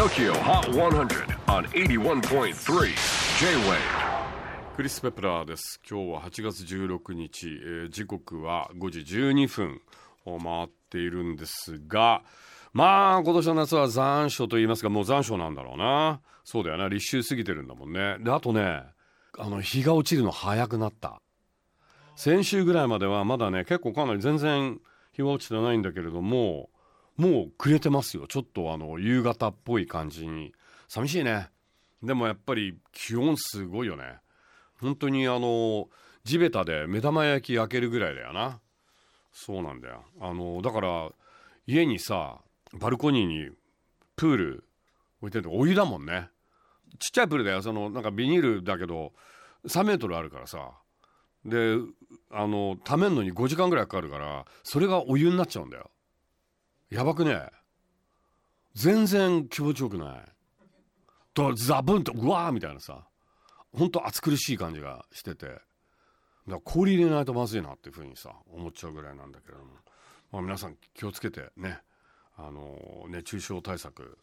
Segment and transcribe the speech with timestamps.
[0.00, 2.54] TOKYO HOT 100 on 81.3
[3.38, 3.76] J-WAVE.
[4.74, 5.78] クリス・ペプラーです。
[5.86, 9.82] 今日は8月16日、えー時刻は5時12分。
[10.24, 12.22] を回っているんですが
[12.72, 16.22] まあ今年の夏は残暑と言いますかもう残暑なんだろうな。
[16.44, 16.88] そうだよな。
[16.88, 18.16] 立秋過ぎてるんだもんね。
[18.20, 18.82] であとね
[19.38, 21.20] あの日が落ちるの早くなった。
[22.16, 24.80] 先週ぐらいまではまだね結構かなり全然
[25.12, 26.70] 日は落ちてないんだけれども
[27.20, 28.26] もう暮れてますよ。
[28.26, 30.54] ちょっとあの夕方っぽい感じに。
[30.88, 31.50] 寂しいね。
[32.02, 34.16] でもやっぱり気温すごいよね。
[34.80, 35.90] 本当にあの
[36.24, 38.60] 地べたで目玉焼き焼けるぐらいだよな。
[39.34, 40.02] そうなんだよ。
[40.18, 41.10] あのだから
[41.66, 42.38] 家にさ
[42.72, 43.50] バルコニーに
[44.16, 44.64] プール
[45.20, 46.30] 置いてるとお湯だもんね。
[46.98, 47.60] ちっちゃいプールだよ。
[47.60, 49.12] そのなんかビニールだけど
[49.66, 50.70] 3メートルあるからさ。
[51.44, 51.76] で
[52.30, 55.90] あの溜めんのに5時間ぐらいかかるからそれがお湯になっちゃうんだよ。
[56.90, 57.46] やばくね？
[58.74, 60.24] 全然気持ちよくない。
[61.32, 63.06] とザブンとうわーみたいなさ。
[63.72, 65.46] ほんと暑苦しい感じがしてて。
[65.46, 65.60] だか
[66.46, 69.70] ら氷入れないとまずいなっていうふうにさ思っちゃうぐらいなんだけれども、
[70.32, 71.78] まあ、皆さん気をつけてね。
[72.36, 74.18] あの熱中症対策。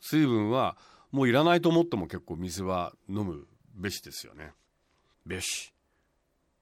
[0.00, 0.76] 水分は
[1.12, 4.52] もういらないと思っても結構水は飲むべしですよね。
[5.26, 5.72] べし。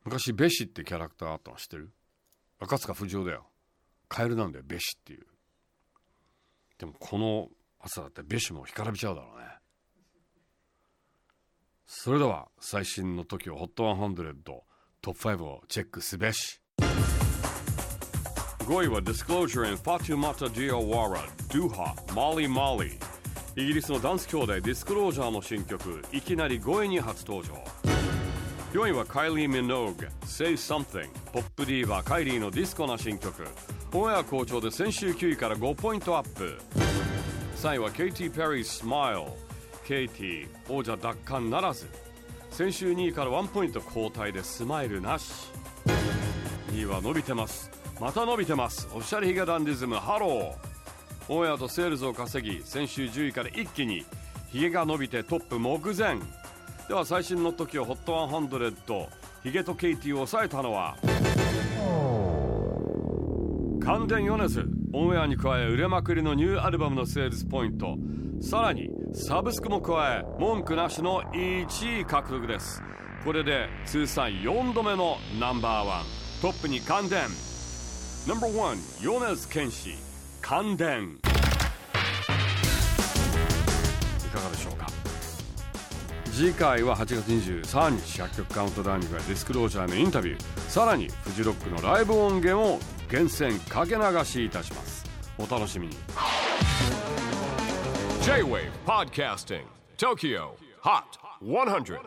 [0.05, 1.91] 昔べしってキャラクターあったの知ってる？
[2.59, 3.47] 赤塚不二夫だよ。
[4.11, 5.27] カエルなんだよべしっていう。
[6.79, 9.47] でもこの朝だってべしも干からびちゃうだろうね。
[11.87, 14.35] それでは最新の TOKIOHOT100
[15.01, 16.61] トップ5をチェックすべし。
[18.59, 22.99] 5位は Disclosure and Fatumata Diawara Duha Molly Molly
[23.57, 27.55] イギリスのダンス兄弟 Disclosure の新曲いきなり5位に初登場。
[28.73, 33.45] 4位はカイリー・ミノーグ Say Something ポップディーバカイリーのディスコな新曲。
[33.93, 36.57] オンエア好調で先週9位から5ポイントアップ。
[37.57, 39.23] 3位はケイティ・ペリー Smile。
[39.85, 41.89] ケイティ王者奪還ならず。
[42.53, 45.51] 先週2位から1ポイント後退でスマイルなし。
[46.71, 47.69] 2位は伸びてます。
[48.01, 48.87] また伸びてます。
[48.95, 50.53] Official 髭男dism HELLO。
[51.29, 54.05] オンエアとセールスを稼ぎ先週10位から一気に
[54.53, 56.17] ヒゲが伸びてトップ目前。
[56.87, 59.09] では最新の時を HOT100
[59.43, 60.97] ヒゲとケイティを抑えたのは
[63.81, 67.97] 感電米津オンエアに加え売れまくりのニューアルバムのセールスポイント。
[68.41, 72.83] さらにサブスクも加え文句なしの1位獲得です。
[73.25, 76.05] これで通算4度目のナンバーワン。
[76.43, 77.21] トップに関電
[78.29, 79.95] No.1 米津玄師
[80.41, 81.21] 関電い
[84.29, 84.87] かがでしょうか？
[86.33, 90.71] 次回は8月23日100曲カウントダウンにディスクロージャーのインタビュー。
[90.71, 92.79] さらにフジロックのライブ音源を
[93.11, 95.05] 厳選かけ流しいたします。
[95.39, 95.97] お楽しみに。
[98.23, 99.65] J-WAVE PODCASTING
[99.99, 100.51] TOKYO
[100.83, 101.03] HOT
[101.43, 101.99] 100